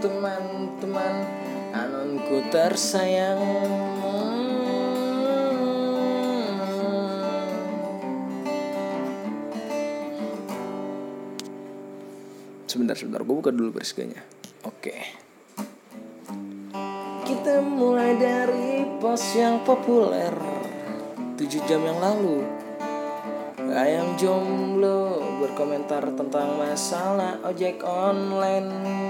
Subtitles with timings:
[0.00, 1.28] teman-teman
[1.76, 3.36] anonku tersayang.
[12.64, 14.22] Sebentar, sebentar, gue buka dulu beriskanya
[14.62, 14.94] Oke.
[17.26, 20.32] Kita mulai dari pos yang populer.
[21.34, 22.44] 7 jam yang lalu
[23.70, 29.09] Ayam jomblo berkomentar tentang masalah ojek online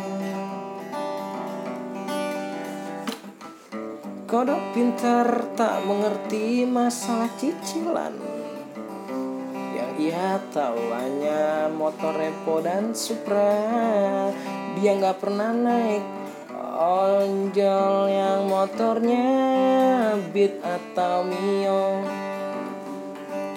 [4.30, 5.27] Kodok pintar
[5.59, 8.15] tak mengerti masalah cicilan.
[9.75, 13.59] Yang ia tahu hanya motor repo dan supra.
[14.79, 16.07] Dia nggak pernah naik
[16.79, 19.27] onjol yang motornya
[20.30, 22.07] Beat atau Mio.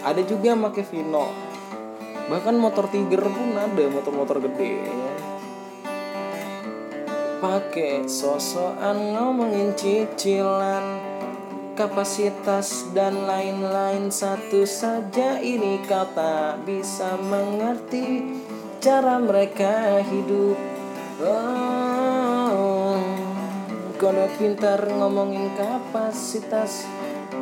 [0.01, 1.29] Ada juga pakai Vino.
[2.33, 4.93] Bahkan motor Tiger pun ada motor-motor gede ya
[7.43, 10.95] pakai sosokan ngomongin cicilan
[11.75, 14.07] kapasitas dan lain-lain.
[14.07, 18.39] Satu saja ini kau tak bisa mengerti
[18.79, 20.55] cara mereka hidup.
[21.19, 22.95] Oh,
[23.99, 26.87] kono pintar ngomongin kapasitas.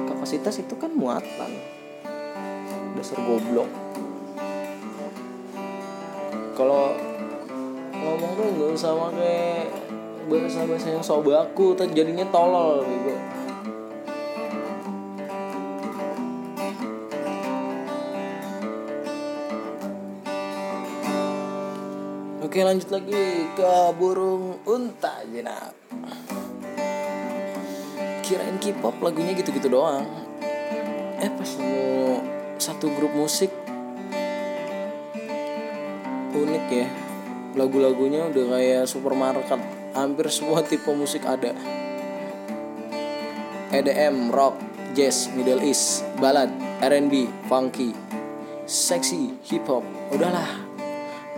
[0.10, 1.62] Kapasitas itu kan muatan.
[2.98, 3.70] Dasar goblok.
[6.58, 6.98] Kalau
[8.02, 9.81] ngomong tuh nggak usah pakai
[10.30, 13.14] bahasa bahasa yang so baku tuh jadinya tolol gitu
[22.52, 25.72] Oke lanjut lagi ke burung unta jenap
[28.32, 30.04] Kirain K-pop lagunya gitu-gitu doang.
[31.20, 32.20] Eh pas nemu
[32.60, 33.52] satu grup musik
[36.32, 36.88] Unik ya.
[37.60, 39.60] Lagu-lagunya udah kayak supermarket
[40.02, 41.54] Hampir semua tipe musik ada.
[43.70, 44.58] EDM, rock,
[44.98, 46.50] jazz, middle east, ballad,
[46.82, 47.94] R&B, funky,
[48.66, 49.86] seksi, hip hop.
[50.10, 50.50] Udahlah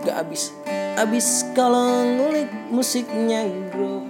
[0.00, 0.56] Gak abis
[0.96, 4.02] Abis kalau ngulik musiknya grup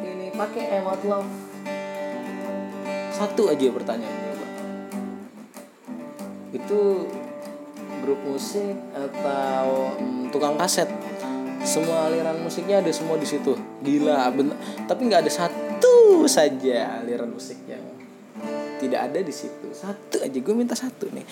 [0.00, 1.32] Ini pakai emot love.
[3.12, 4.50] Satu aja pertanyaannya Pak
[6.56, 7.04] Itu
[8.00, 10.88] grup musik atau hmm, tukang kaset
[11.68, 13.52] semua aliran musiknya ada semua di situ.
[13.84, 14.56] Gila bener
[14.88, 17.84] tapi nggak ada satu saja aliran musik yang
[18.80, 19.68] tidak ada di situ.
[19.76, 21.26] Satu aja gue minta satu nih.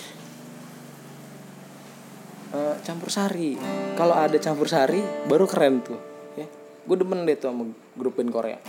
[2.53, 3.57] Uh, campur sari.
[3.97, 5.99] Kalau ada campur sari baru keren tuh
[6.37, 6.45] ya.
[6.85, 7.65] Gue demen deh tuh sama
[7.97, 8.61] grup band Korea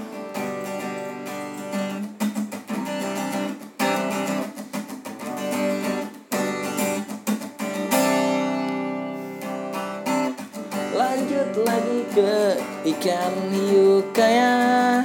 [11.28, 12.56] lanjut lagi ke
[12.96, 15.04] ikan hiu kaya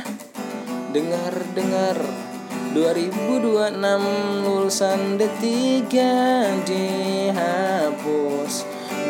[0.95, 1.99] dengar dengar
[2.79, 3.83] 2026
[4.47, 5.91] lulusan D3
[6.63, 8.55] dihapus.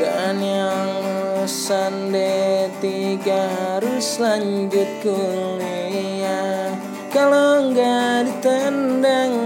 [0.01, 6.73] Dan yang lulusan D3 harus lanjut kuliah.
[7.13, 9.42] Kalau nggak ditendang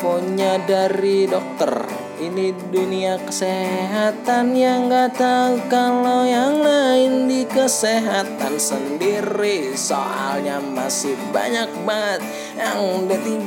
[0.00, 1.84] Infonya dari dokter.
[2.16, 9.76] Ini dunia kesehatan yang gak tahu kalau yang lain di kesehatan sendiri.
[9.76, 12.24] Soalnya masih banyak banget
[12.56, 12.80] yang
[13.12, 13.44] D3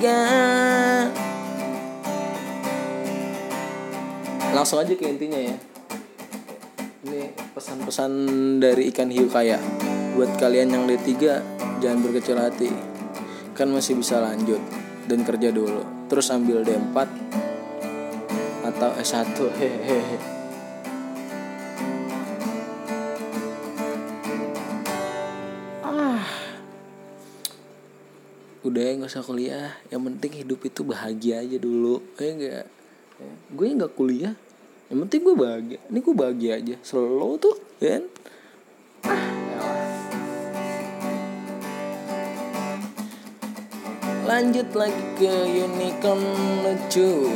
[4.53, 5.57] Langsung aja ke intinya ya.
[7.01, 8.11] Ini pesan-pesan
[8.61, 9.57] dari ikan hiu kaya.
[10.13, 11.17] Buat kalian yang D3
[11.81, 12.69] jangan berkecil hati.
[13.57, 16.07] Kan masih bisa lanjut dan kerja dulu.
[16.07, 16.97] Terus ambil D4
[18.63, 20.17] atau S1 hehehe.
[25.83, 26.23] Ah.
[28.63, 29.75] Udah ya nggak usah kuliah.
[29.91, 31.99] Yang penting hidup itu bahagia aja dulu.
[32.15, 32.63] Ya enggak ya.
[33.53, 34.33] gue nggak kuliah.
[34.87, 35.79] Yang penting gue bahagia.
[35.91, 36.75] Ini gue bahagia aja.
[36.79, 37.99] Selalu tuh ya
[44.33, 46.25] lanjut lagi ke unicorn
[46.65, 47.29] lucu.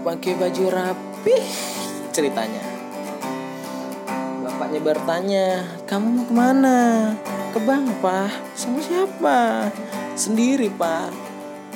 [0.00, 1.36] Pakai baju rapi
[2.08, 2.64] ceritanya.
[4.48, 5.46] Bapaknya bertanya
[5.84, 6.78] kamu mau ke mana?
[7.52, 9.68] Ke bank pak sama siapa?
[10.16, 11.12] Sendiri pak.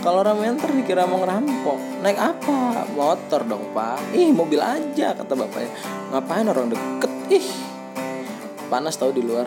[0.01, 2.01] Kalau ramen ntar dikira mau ngerampok.
[2.01, 2.89] Naik apa?
[2.97, 4.01] Motor dong pak.
[4.17, 5.69] Ih mobil aja kata bapaknya.
[6.17, 7.13] Ngapain orang deket?
[7.29, 7.47] Ih
[8.73, 9.45] panas tahu di luar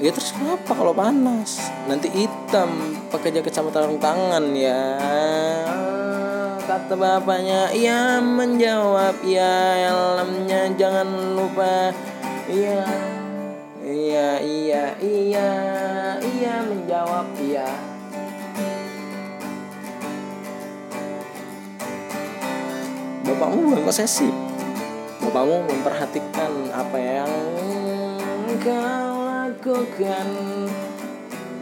[0.00, 1.60] ya terus kenapa kalau panas?
[1.84, 4.96] Nanti hitam pakai jaket sama sarung tangan ya.
[6.64, 11.92] Kata bapaknya Ia menjawab ya helmnya jangan lupa.
[12.48, 13.10] Iya.
[13.90, 15.50] Iya iya iya
[16.22, 17.66] Iya menjawab iya
[23.26, 24.30] Bapakmu bukan posesif
[25.26, 27.32] Bapakmu memperhatikan apa yang
[28.62, 29.19] kau
[29.60, 30.28] lakukan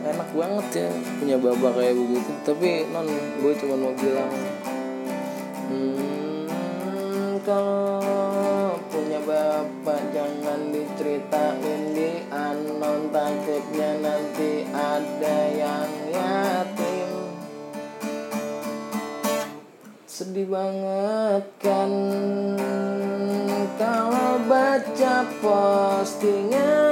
[0.06, 2.30] enak banget ya punya bapak kayak begitu.
[2.46, 3.10] Tapi non
[3.42, 4.34] gue cuma mau bilang
[5.66, 13.10] hmm, kalau punya bapak jangan diceritain di anon.
[13.10, 17.10] Takutnya nanti ada yang yatim.
[20.06, 21.90] Sedih banget kan.
[23.74, 26.87] Kalau baca postingan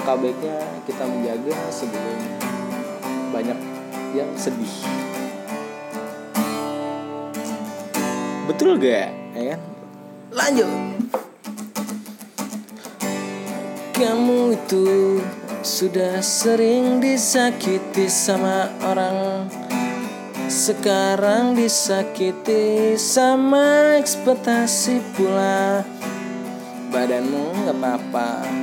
[0.00, 0.56] alangkah baiknya
[0.88, 2.18] kita menjaga sebelum
[3.36, 3.58] banyak
[4.16, 4.74] yang sedih.
[8.48, 9.12] Betul gak?
[9.36, 9.60] Ya kan?
[10.32, 10.72] Lanjut.
[13.92, 15.20] Kamu itu
[15.60, 19.52] sudah sering disakiti sama orang.
[20.48, 25.84] Sekarang disakiti sama ekspektasi pula.
[26.88, 28.59] Badanmu gak apa-apa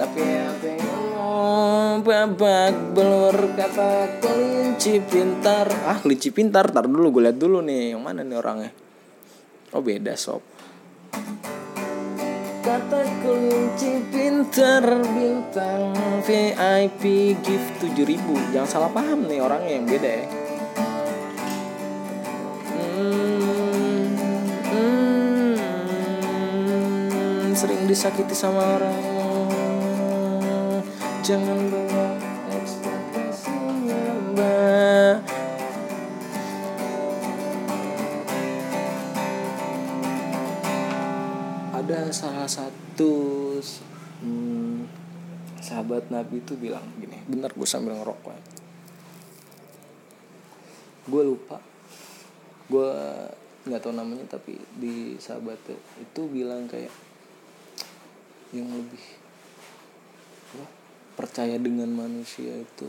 [0.00, 5.68] Tapi hatimu babak belur kata kelinci pintar.
[5.84, 8.72] Ah kelinci pintar Tar dulu gue liat dulu nih Yang mana nih orangnya?
[9.76, 10.40] Oh beda sob.
[12.64, 15.92] Kata kelinci pintar bintang
[16.24, 20.26] VIP gift 7000 Jangan salah paham nih orangnya yang beda ya.
[27.52, 29.09] Sering disakiti sama orang
[31.30, 32.06] jangan bawa
[32.50, 34.02] ekspektasinya
[34.34, 35.16] mbak.
[41.70, 43.14] Ada salah satu
[44.26, 44.90] hmm,
[45.62, 48.42] sahabat nabi itu bilang gini bentar gue sambil ngerokok ya.
[51.14, 51.62] gue lupa.
[52.66, 52.90] Gue
[53.70, 55.62] nggak tahu namanya tapi di sahabat
[56.02, 56.90] itu bilang kayak
[58.50, 59.04] yang lebih
[60.58, 60.79] apa,
[61.20, 62.88] percaya dengan manusia itu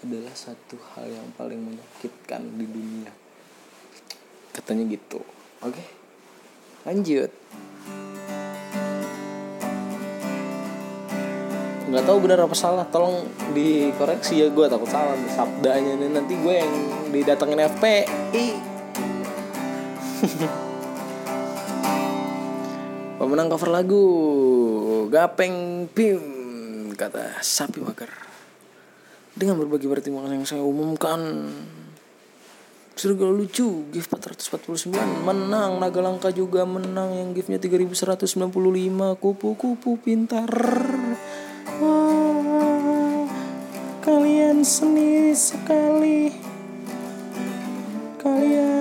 [0.00, 3.12] adalah satu hal yang paling menyakitkan di dunia.
[4.56, 5.20] Katanya gitu.
[5.60, 6.00] Oke
[6.82, 7.30] lanjut.
[11.92, 16.08] Nggak tahu benar apa salah tolong dikoreksi ya gue takut salah nih sabdanya nih.
[16.08, 16.72] Nanti gue yang
[17.12, 18.46] didatengin FPI
[23.22, 24.02] Pemenang cover lagu
[25.12, 26.41] Gapeng Pim
[26.94, 28.10] kata Sapi Mager.
[29.32, 31.48] Dengan berbagi pertimbangan yang saya umumkan
[32.92, 34.92] Surga lucu gift 449
[35.24, 35.80] menang.
[35.80, 38.52] Naga Langka juga menang yang giftnya 3195
[39.16, 40.52] kupu-kupu pintar.
[41.80, 43.24] Wow,
[44.04, 46.36] kalian seni sekali.
[48.20, 48.71] Kalian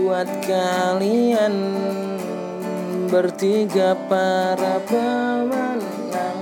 [0.00, 1.54] buat kalian
[3.12, 6.40] bertiga para pemenang.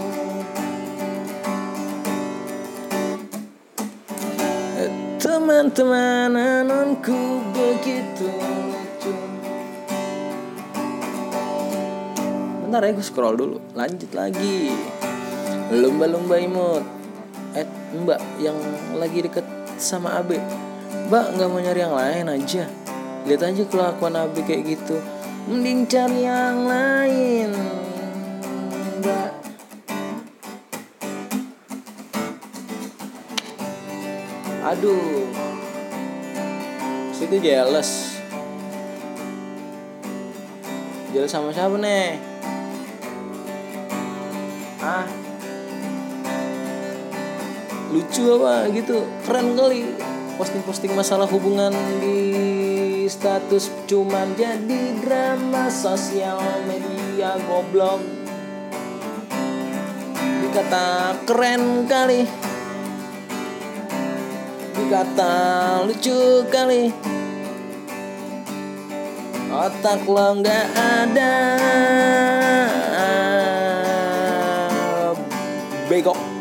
[5.19, 9.15] Teman-teman anonku begitu lucu.
[12.63, 13.59] Bentar ya gue scroll dulu.
[13.75, 14.71] Lanjut lagi.
[15.75, 16.87] Lumba-lumba imut.
[17.59, 17.67] Eh
[18.07, 18.55] mbak yang
[18.95, 19.43] lagi deket
[19.83, 20.39] sama Abe.
[21.11, 22.78] Mbak nggak mau nyari yang lain aja
[23.29, 24.97] lihat aja kelakuan Abi kayak gitu.
[25.53, 27.53] Mending cari yang lain.
[29.05, 29.29] Mbak
[34.65, 35.29] aduh.
[37.13, 38.17] Situ jealous.
[41.13, 42.17] Jealous sama siapa nih
[44.79, 45.05] ah
[47.93, 49.05] lucu apa gitu?
[49.27, 49.93] Keren kali
[50.39, 52.17] posting-posting masalah hubungan di
[53.09, 56.37] status cuman jadi drama sosial
[56.69, 58.05] media goblok.
[60.45, 62.29] Dikata keren kali.
[64.77, 65.35] Dikata
[65.89, 66.93] lucu kali.
[69.49, 71.37] Otak lo nggak ada.
[75.89, 76.39] Begok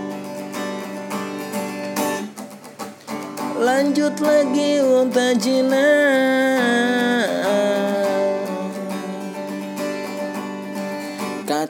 [3.58, 6.57] lanjut lagi unta jinak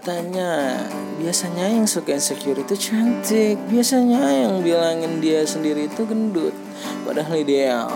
[0.08, 0.88] Katanya
[1.20, 3.60] biasanya yang suka insecure itu cantik.
[3.68, 6.56] Biasanya yang bilangin dia sendiri itu gendut
[7.04, 7.92] Padahal ideal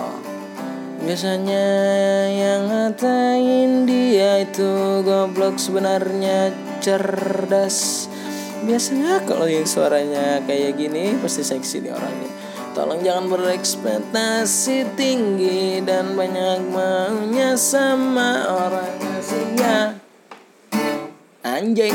[1.07, 1.65] Biasanya
[2.27, 6.51] yang ngatain dia itu goblok sebenarnya
[6.83, 8.11] cerdas.
[8.67, 12.31] Biasanya kalau yang suaranya kayak gini pasti seksi nih orangnya.
[12.75, 20.00] Tolong jangan berekspektasi tinggi dan banyak maunya sama orang asingnya
[21.61, 21.93] anjing.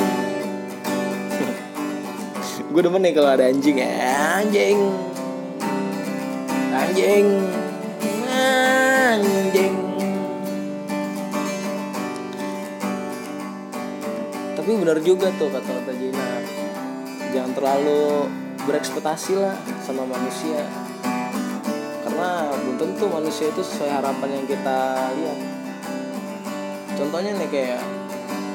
[2.70, 3.90] Gue demen nih kalau ada anjing ya.
[4.38, 4.78] Anjing.
[6.70, 7.26] Anjing.
[8.30, 9.74] Anjing.
[14.54, 16.30] Tapi benar juga tuh kata kata Jina.
[17.34, 18.30] Jangan terlalu
[18.70, 20.62] berekspektasi lah sama manusia.
[22.06, 25.38] Karena belum tentu manusia itu sesuai harapan yang kita lihat.
[26.94, 27.95] Contohnya nih kayak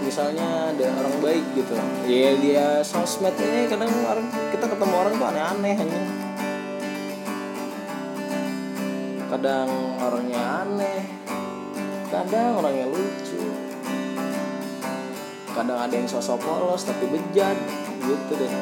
[0.01, 1.77] misalnya ada orang baik gitu.
[2.09, 6.01] Ya dia sosmed ini kadang orang kita ketemu orang tuh aneh-aneh hanya
[9.31, 9.69] kadang
[10.01, 11.01] orangnya aneh
[12.11, 13.41] kadang orangnya lucu.
[15.51, 17.55] Kadang ada yang sosok polos tapi bejat
[18.01, 18.53] gitu deh.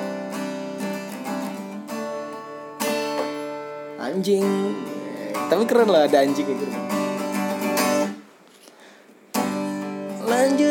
[3.97, 4.45] Anjing.
[5.49, 6.98] Tapi keren lah ada anjing gitu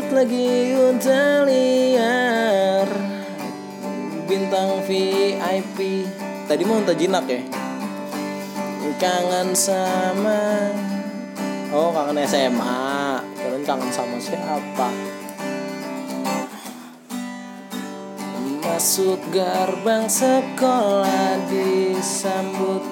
[0.08, 2.88] lagi unta liar
[4.24, 6.08] bintang VIP
[6.48, 7.40] tadi mau unta jinak ya?
[8.98, 10.72] Kangen sama.
[11.70, 14.88] Oh kangen SMA kalian kangen sama siapa?
[18.64, 22.82] Masuk gerbang sekolah disambut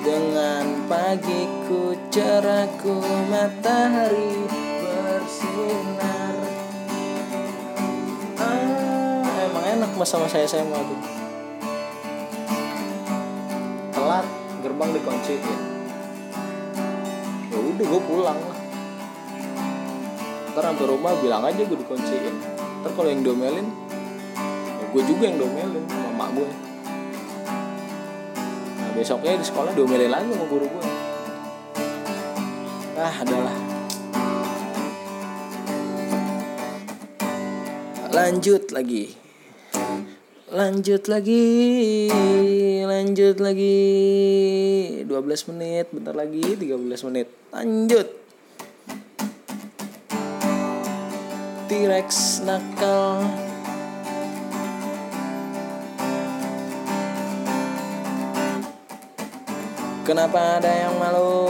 [0.00, 4.69] dengan pagiku cerahku matahari
[10.00, 11.00] masa-masa SMA tuh
[13.92, 14.24] telat
[14.64, 15.56] gerbang dikunci ya.
[17.52, 18.40] Ya udah gue pulang.
[18.40, 18.60] Lah
[20.50, 22.34] ntar sampai rumah bilang aja gue dikunciin
[22.82, 23.70] ntar kalau yang domelin
[24.82, 26.50] ya gue juga yang domelin sama mak gue
[28.76, 30.84] nah besoknya di sekolah domelin lagi sama guru gue
[33.00, 33.56] ah adalah.
[38.10, 39.16] Lanjut lagi
[40.50, 42.10] lanjut lagi
[43.00, 43.80] lanjut lagi.
[45.08, 47.26] 12 menit bentar lagi 13 menit.
[47.50, 48.08] Lanjut.
[51.70, 53.24] T-Rex nakal.
[60.02, 61.46] Kenapa ada yang malu?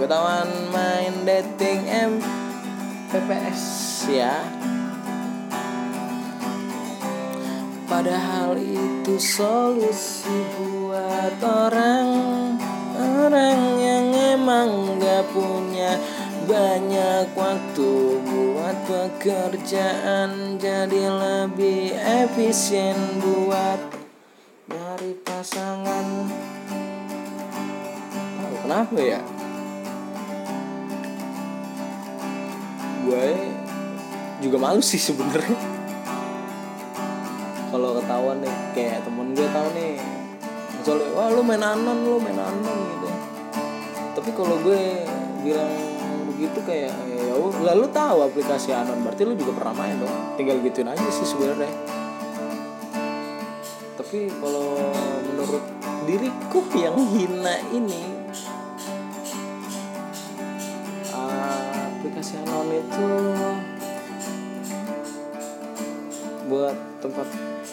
[0.00, 2.12] Ketahuan main dating M
[3.12, 3.62] PPS
[4.10, 4.34] ya
[7.92, 12.08] Padahal itu solusi buat orang.
[12.96, 16.00] Orang yang emang gak punya
[16.48, 17.92] banyak waktu
[18.24, 20.56] buat pekerjaan.
[20.56, 23.76] Jadi lebih efisien buat
[24.72, 26.32] nyari pasangan.
[28.40, 29.20] Tahu kenapa ya?
[33.04, 33.28] Gue
[34.40, 35.71] juga malu sih sebenarnya
[37.72, 39.96] kalau ketahuan nih kayak temen gue tahu nih.
[40.76, 43.08] Misalnya wah lu main anon lu main anon gitu.
[44.12, 45.08] Tapi kalau gue
[45.40, 45.72] bilang
[46.28, 50.36] begitu kayak ya lalu tahu aplikasi anon berarti lu juga pernah main dong.
[50.36, 51.72] Tinggal gituin aja sih sebenarnya.
[53.96, 54.76] Tapi kalau
[55.32, 55.64] menurut
[56.04, 58.02] diriku yang hina ini
[62.02, 63.06] aplikasi anon itu
[66.52, 67.24] buat tempat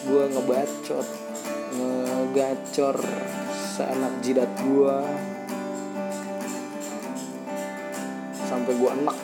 [0.08, 1.04] gue ngebacot
[1.76, 2.96] ngegacor
[3.76, 4.96] seenak jidat gue
[8.48, 9.18] sampai gue enak.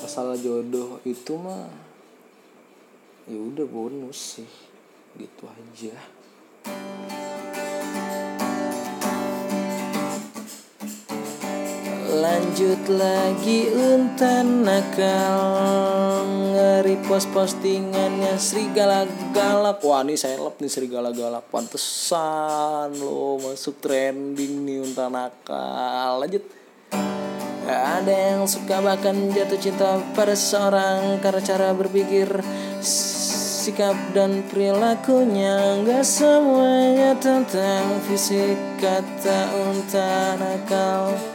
[0.00, 1.68] Masalah jodoh itu mah
[3.28, 4.52] ya udah bonus sih.
[5.20, 5.92] Gitu aja
[12.54, 16.22] lanjut lagi untan nakal.
[16.54, 23.82] Ngeri post postingannya serigala galak wah ini saya lep nih serigala galak pantesan lo masuk
[23.82, 26.22] trending nih untan nakal.
[26.22, 26.46] Lanjut.
[27.66, 31.18] Ada yang suka bahkan jatuh cinta pada seorang.
[31.18, 32.38] Karena cara berpikir
[32.78, 41.33] sikap dan perilakunya Gak semuanya tentang fisik kata unta nakal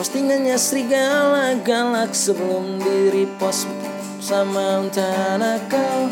[0.00, 3.68] Postingannya serigala galak sebelum diri post
[4.16, 6.08] sama unta nakal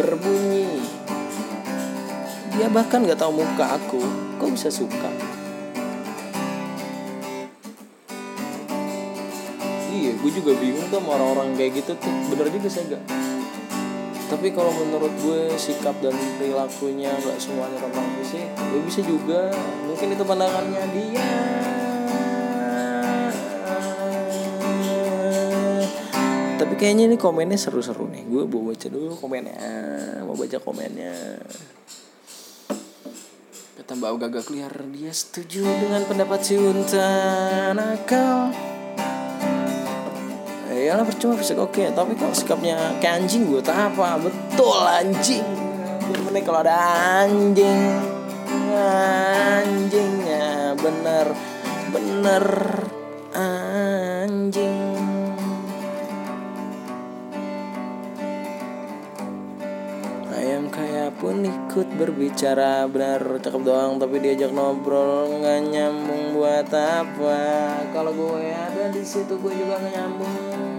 [0.00, 0.80] Berbunyi.
[2.56, 4.00] Dia bahkan gak tahu muka aku.
[4.40, 5.12] Kok bisa suka?
[9.92, 12.12] Iya gue juga bingung tuh sama orang-orang kayak gitu tuh.
[12.32, 13.25] Bener juga sih gak
[14.26, 19.54] tapi kalau menurut gue sikap dan perilakunya nggak semuanya tentang fisik ya bisa juga.
[19.86, 21.30] Mungkin itu pandangannya dia.
[26.56, 28.26] Tapi kayaknya ini komennya seru-seru nih.
[28.26, 29.58] Gue mau baca dulu komennya.
[30.26, 31.14] Mau baca komennya.
[33.78, 37.06] Kata mbak gagak liar dia setuju dengan pendapat si unta
[37.70, 38.50] nakal
[40.86, 44.22] ya lah percuma fisik oke tapi kalau sikapnya kayak anjing buat apa.
[44.22, 45.42] Betul anjing.
[46.06, 46.78] Gimana kalau ada
[47.26, 47.82] anjing.
[48.70, 51.34] Anjingnya bener.
[51.90, 52.46] Bener
[53.34, 54.78] anjing.
[60.30, 67.42] Ayam kaya pun ikut berbicara benar cakep doang tapi diajak ngobrol nggak nyambung buat apa.
[67.90, 70.75] Kalau gue ada di situ gue juga nggak nyambung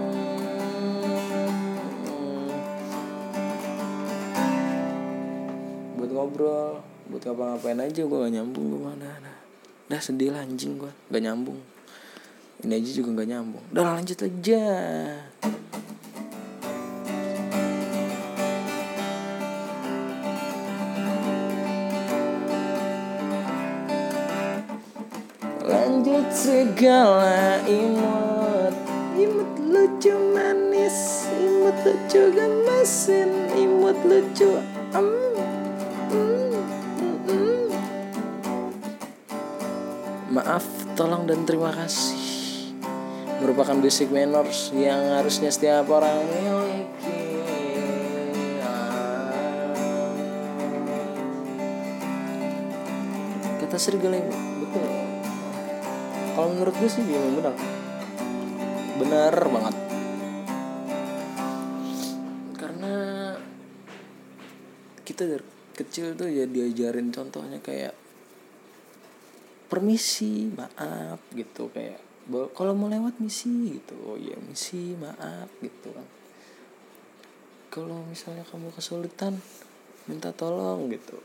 [6.18, 6.82] ngobrol.
[7.08, 9.38] Buat ngapa-ngapain aja gue gak nyambung gue mana nah.
[9.88, 11.62] dah sedih lah anjing gue gak nyambung.
[12.66, 13.64] Ini aja juga gak nyambung.
[13.70, 14.64] Udah lanjut aja.
[25.63, 28.74] Lanjut segala imut.
[29.18, 34.62] Imut lucu manis imut lucu gemesin imut lucu
[34.94, 35.27] am
[40.48, 40.64] Maaf,
[40.96, 42.16] tolong dan terima kasih.
[43.44, 47.44] Merupakan basic manners yang harusnya setiap orang miliki.
[53.60, 54.32] Kata serigala ibu,
[54.64, 54.88] betul.
[56.32, 57.56] Kalau menurut gue sih memang benar.
[59.04, 59.76] Benar banget.
[62.56, 62.96] Karena
[65.04, 65.44] kita dari
[65.76, 68.07] kecil tuh ya diajarin contohnya kayak
[69.67, 73.95] permisi maaf gitu kayak kalau mau lewat misi gitu.
[74.03, 76.08] Oh ya misi maaf gitu kan.
[77.71, 79.39] Kalau misalnya kamu kesulitan
[80.12, 81.15] minta tolong gitu.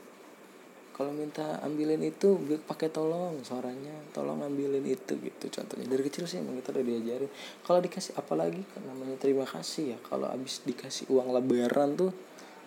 [0.92, 2.36] Kalau minta ambilin itu
[2.68, 5.50] pakai tolong suaranya tolong ambilin itu gitu.
[5.50, 7.30] Contohnya dari kecil sih emang kita udah diajarin.
[7.66, 12.14] Kalau dikasih apalagi kan namanya terima kasih ya kalau abis dikasih uang lebaran tuh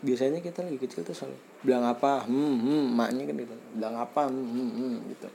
[0.04, 2.28] biasanya kita lagi kecil tuh selalu bilang apa?
[2.28, 4.28] Hmm hmm maknya kan gitu bilang apa?
[4.28, 5.30] Hmm hmm, hmm gitu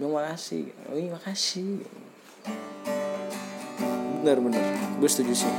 [0.00, 1.84] bilang makasih oh iya makasih.
[4.24, 4.64] Benar benar.
[4.96, 5.54] Gue setuju sih.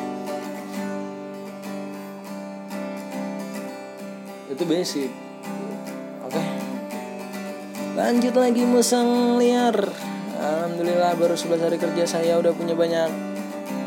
[4.50, 5.14] Itu basic
[6.26, 6.34] oke.
[6.34, 6.48] Okay.
[7.94, 9.78] lanjut lagi musang liar.
[10.42, 13.14] Alhamdulillah baru 11 hari kerja saya udah punya banyak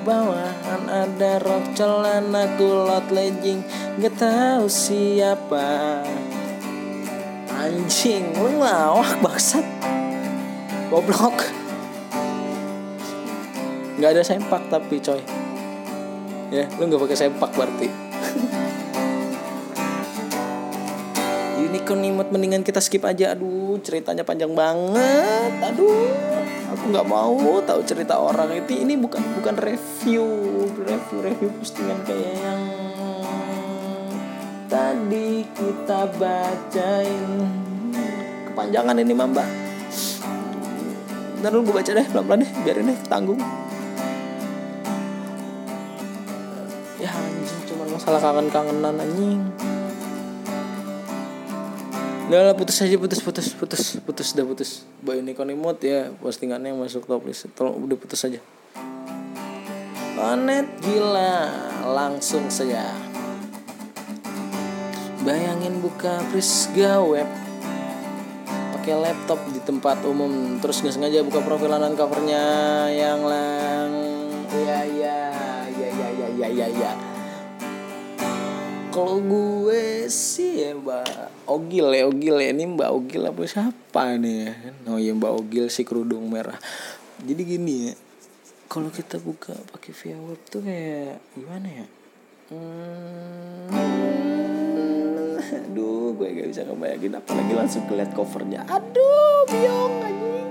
[0.06, 0.82] bawahan.
[0.86, 3.66] Ada rok celana kulot legging.
[3.98, 5.98] Gak tahu siapa.
[7.50, 9.93] Anjing Lu ngelawak bangsat
[10.94, 11.50] Goblok.
[13.98, 15.18] Gak ada sempak tapi coy.
[16.54, 17.90] Ya lu gak pakai sempak berarti.
[21.66, 23.34] Unicorn imut mendingan kita skip aja.
[23.34, 25.66] Aduh ceritanya panjang banget.
[25.66, 26.14] Aduh
[26.70, 28.86] aku nggak mau tahu cerita orang itu.
[28.86, 30.22] Ini bukan bukan review.
[30.78, 32.62] Review review postingan kayak yang
[34.70, 37.50] tadi kita bacain.
[38.46, 39.63] Kepanjangan ini mamba
[41.44, 43.36] Ntar gue baca deh pelan-pelan deh biarin deh tanggung.
[46.96, 49.44] Ya anjing cuma masalah kangen-kangenan anjing.
[52.32, 54.70] Udah lah putus aja putus putus putus putus udah putus.
[55.04, 57.52] Boy ini konimot ya postingannya masuk top list.
[57.52, 58.40] Tolong udah putus aja.
[60.16, 61.52] Planet gila
[61.92, 62.88] langsung saja.
[65.20, 67.43] Bayangin buka Prisga web
[68.84, 72.44] pakai laptop di tempat umum terus nggak sengaja buka profil dan covernya
[72.92, 73.88] yang lang.
[74.52, 75.20] Ya ya
[75.72, 76.92] ya ya ya ya ya ya
[78.92, 82.52] kalau gue sih ya mbak Ogil ya Ogil ya.
[82.52, 84.52] Ini mbak Ogil apa siapa nih
[84.84, 86.60] oh ya mbak Ogil si kerudung merah.
[87.24, 87.96] Jadi gini ya
[88.68, 91.86] kalau kita buka pakai via web tuh kayak gimana ya?
[92.52, 93.72] Hmm,
[95.68, 98.60] aduh gue gak bisa ngebayangin apalagi langsung ngeliat covernya.
[98.70, 100.50] Aduh biong anjing.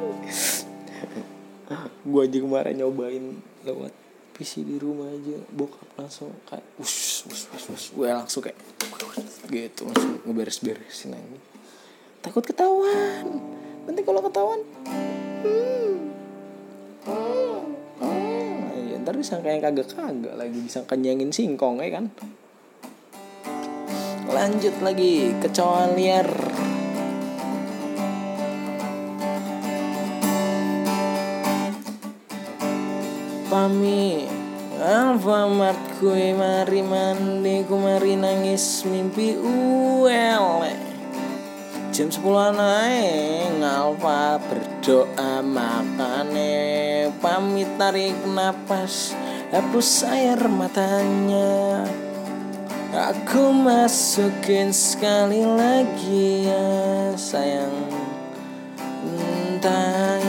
[2.03, 3.25] Gue aja kemarin nyobain
[3.63, 3.93] lewat
[4.35, 5.39] PC di rumah aja.
[5.55, 8.59] Bokap langsung kayak us us us us gue langsung kayak
[9.49, 11.39] gitu langsung ngeberes-beresin aja.
[12.23, 13.27] Takut ketahuan.
[13.83, 15.95] Nanti kalau ketahuan hmm,
[17.03, 17.59] hmm,
[17.99, 18.95] hmm.
[18.95, 22.07] ya, ntar disangka yang kagak-kagak lagi disangka nyangin singkong ya kan
[24.33, 26.25] lanjut lagi kecoa liar.
[33.53, 34.25] Pami
[34.81, 40.65] Alfamart kue mari mandi ku mari nangis mimpi uel
[41.93, 46.57] Jam 10 naik ngalfa berdoa makane.
[47.21, 49.13] Pamit tarik napas
[49.53, 51.85] hapus air matanya
[52.93, 57.73] Aku masukin sekali lagi ya sayang.
[59.09, 60.21] Entah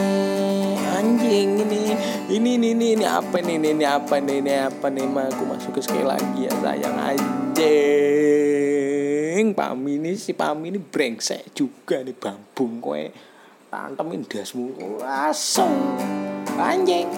[0.96, 1.92] anjing ini
[2.32, 5.44] ini ini ini, ini apa nih ini, ini apa nih ini apa nih mah aku
[5.44, 7.52] masukin sekali lagi ya sayang anjing.
[9.52, 13.12] Pami ini si Pami ini brengsek juga nih bambung kowe.
[13.68, 14.72] Tantemin dasmu
[15.04, 16.00] langsung.
[16.56, 17.12] Anjing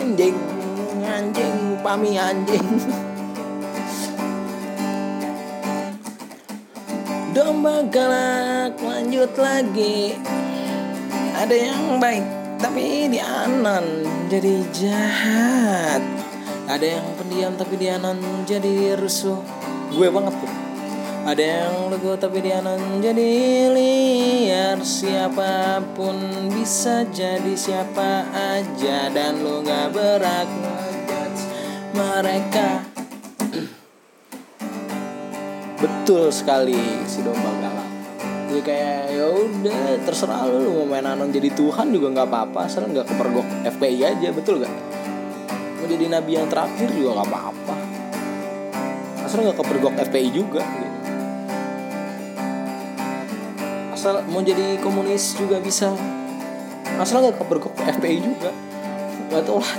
[0.00, 0.32] anjing
[1.04, 2.64] anjing Pami anjing
[7.38, 10.18] domba galak lanjut lagi.
[11.38, 12.26] Ada yang baik
[12.58, 16.02] tapi dianan jadi jahat.
[16.66, 19.38] Ada yang pendiam tapi dianan jadi rusuh.
[19.94, 20.50] Gue banget tuh.
[21.30, 23.30] Ada yang lego tapi dianan jadi
[23.70, 24.82] liar.
[24.82, 26.18] Siapa pun
[26.50, 30.50] bisa jadi siapa aja dan lu gak berak
[31.94, 32.87] mereka
[35.78, 37.88] betul sekali si domba galak.
[38.48, 42.88] Jadi kayak ya udah terserah lu, mau main anon jadi Tuhan juga nggak apa-apa asal
[42.88, 44.72] nggak kepergok FPI aja betul gak
[45.78, 47.74] mau jadi nabi yang terakhir juga nggak apa-apa.
[49.22, 50.96] Asal nggak kepergok FPI juga gitu.
[53.98, 55.90] asal mau jadi komunis juga bisa.
[56.98, 58.50] Asal nggak kepergok FPI juga.
[59.28, 59.72] Nggak tau lah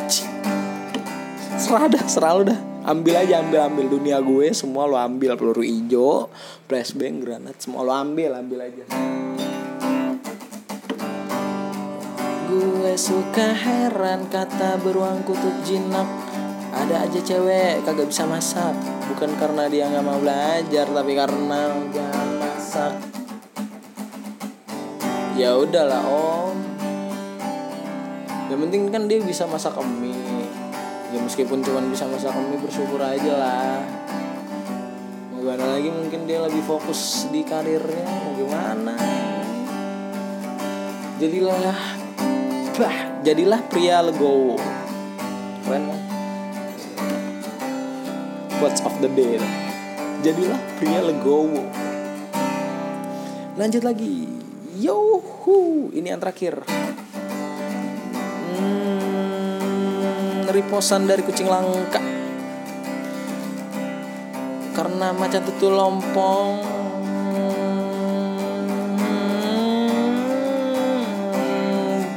[1.59, 3.85] serah dah serah lu dah ambil aja ambil ambil.
[3.85, 5.37] Dunia gue semua lo ambil.
[5.37, 6.33] Peluru hijau
[6.65, 7.61] flashbang granat.
[7.61, 8.83] Semua lo ambil ambil aja.
[12.49, 16.09] Gue suka heran kata beruang kutub jinak.
[16.69, 18.73] Ada aja cewek kagak bisa masak.
[19.13, 21.61] Bukan karena dia nggak mau belajar tapi karena
[21.93, 22.93] gak masak.
[25.37, 26.57] Ya udahlah om.
[28.49, 30.68] Yang penting kan dia bisa masak mie
[31.09, 33.81] ya meskipun cuma bisa masak mie bersyukur aja lah.
[35.33, 35.89] Mau gimana lagi?
[35.89, 38.05] Mungkin dia lebih fokus di karirnya.
[38.05, 38.93] Mau gimana?
[41.17, 41.77] Jadilah
[42.79, 44.55] bah jadilah pria legowo.
[45.65, 46.01] Keren kan?
[48.61, 49.41] Quotes of the day.
[50.21, 51.65] Jadilah pria legowo.
[53.57, 54.29] Lanjut lagi.
[54.79, 56.63] Yohu ini yang terakhir
[60.51, 62.01] riposan dari kucing langka.
[64.73, 66.65] Karena macan tutul lompong.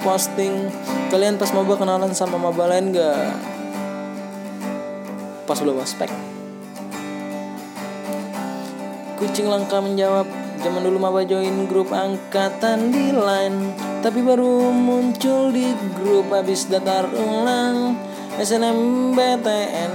[0.03, 0.67] Posting.
[1.09, 3.53] Kalian pas maba kenalan sama maba lain gak
[5.47, 6.09] pas belum aspek
[9.19, 10.27] kucing langka menjawab
[10.63, 13.71] zaman dulu maba join grup angkatan di line
[14.03, 17.95] tapi baru muncul di grup habis datar ulang
[18.41, 19.93] SNMPTN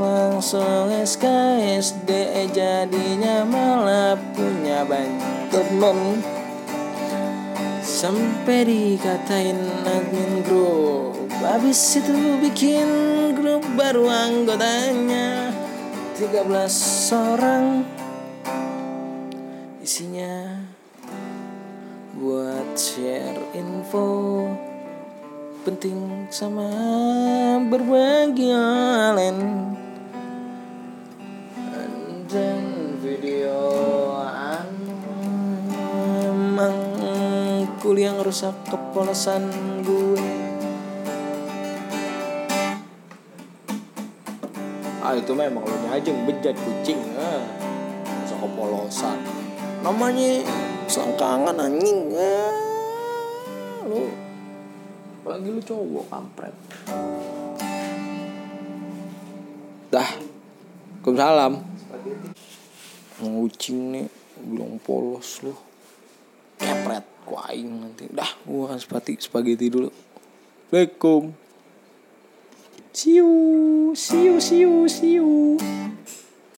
[0.00, 2.08] langsung SKSD
[2.52, 6.24] jadinya malah punya banyak temen
[7.84, 12.88] sampai dikatain admin grup habis itu bikin
[13.36, 15.52] grup baru anggotanya.
[16.14, 16.46] 13
[17.12, 17.84] orang
[19.82, 20.62] isinya
[22.14, 24.46] buat share info
[25.64, 26.68] penting sama
[27.72, 29.72] berbagi alen
[32.28, 32.60] dan
[33.00, 33.64] video
[36.28, 36.76] emang
[37.80, 39.48] kuliah ngerusak kepolosan
[39.88, 40.20] gue.
[45.00, 47.40] Ah itu memang lo aja bejat kucing ah
[48.04, 49.16] rusak kepolosan.
[49.80, 50.44] Namanya
[50.92, 52.53] selangkangan anjing ah,
[55.34, 56.54] apalagi lu cowok kampret.
[59.90, 60.10] Dah.
[61.02, 61.58] Waalaikumsalam.
[63.18, 64.06] Ngucing nih
[64.46, 65.50] bilang polos lu.
[66.54, 68.06] Kepret kuaing nanti.
[68.14, 69.90] Dah gua makan spaghetti spaghetti dulu.
[70.70, 71.34] Assalamualaikum.
[72.94, 73.30] See you,
[73.98, 75.58] see you, see you, see you.